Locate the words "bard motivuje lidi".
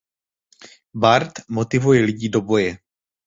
1.03-2.27